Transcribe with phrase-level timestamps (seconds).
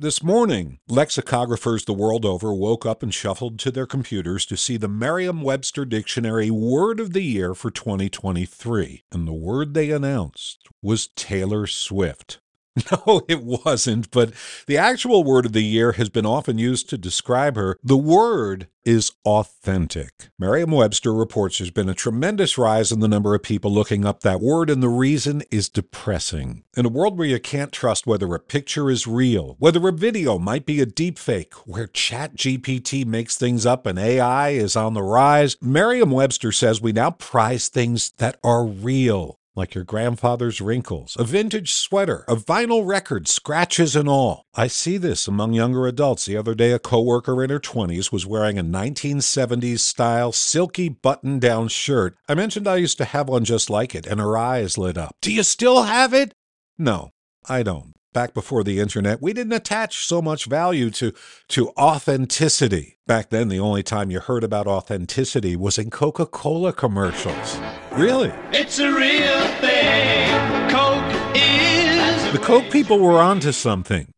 [0.00, 4.78] This morning, lexicographers the world over woke up and shuffled to their computers to see
[4.78, 9.04] the Merriam Webster Dictionary Word of the Year for 2023.
[9.12, 12.40] And the word they announced was Taylor Swift.
[12.90, 14.32] No, it wasn't, but
[14.66, 17.76] the actual word of the year has been often used to describe her.
[17.82, 20.30] The word is authentic.
[20.38, 24.20] Merriam Webster reports there's been a tremendous rise in the number of people looking up
[24.20, 26.64] that word, and the reason is depressing.
[26.76, 30.38] In a world where you can't trust whether a picture is real, whether a video
[30.38, 35.56] might be a deepfake, where ChatGPT makes things up and AI is on the rise,
[35.60, 41.24] Merriam Webster says we now prize things that are real like your grandfather's wrinkles, a
[41.24, 44.44] vintage sweater, a vinyl record, scratches and all.
[44.54, 46.26] I see this among younger adults.
[46.26, 51.38] The other day, a coworker in her 20s was wearing a 1970s style silky button
[51.38, 52.16] down shirt.
[52.28, 55.16] I mentioned I used to have one just like it, and her eyes lit up.
[55.20, 56.34] Do you still have it?
[56.78, 57.10] No,
[57.48, 61.12] I don't back before the internet, we didn't attach so much value to,
[61.48, 62.98] to authenticity.
[63.06, 67.58] Back then, the only time you heard about authenticity was in Coca Cola commercials.
[67.92, 68.32] Really?
[68.52, 70.70] It's a real thing.
[70.70, 72.32] Coke is.
[72.32, 74.12] The Coke people were onto something.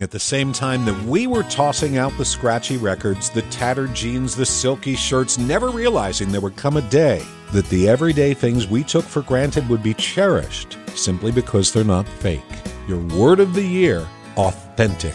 [0.00, 4.34] At the same time that we were tossing out the scratchy records, the tattered jeans,
[4.34, 7.22] the silky shirts, never realizing there would come a day
[7.52, 12.08] that the everyday things we took for granted would be cherished simply because they're not
[12.08, 12.42] fake.
[12.88, 15.14] Your word of the year authentic.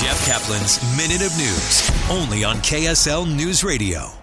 [0.00, 4.19] Jeff Caplan's Minute of News, only on KSL News Radio.